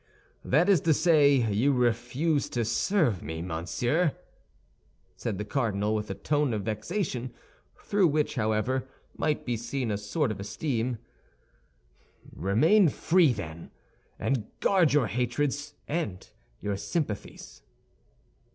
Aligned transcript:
"That 0.43 0.67
is 0.67 0.81
to 0.81 0.95
say, 0.95 1.35
you 1.53 1.73
refuse 1.73 2.49
to 2.49 2.65
serve 2.65 3.21
me, 3.21 3.43
monsieur," 3.43 4.13
said 5.15 5.37
the 5.37 5.45
cardinal, 5.45 5.93
with 5.93 6.09
a 6.09 6.15
tone 6.15 6.55
of 6.55 6.63
vexation, 6.63 7.31
through 7.79 8.07
which, 8.07 8.33
however, 8.33 8.89
might 9.15 9.45
be 9.45 9.55
seen 9.55 9.91
a 9.91 9.99
sort 9.99 10.31
of 10.31 10.39
esteem; 10.39 10.97
"remain 12.35 12.89
free, 12.89 13.31
then, 13.31 13.69
and 14.17 14.47
guard 14.59 14.91
your 14.91 15.05
hatreds 15.05 15.75
and 15.87 16.31
your 16.63 16.77
sympathies." 16.77 17.61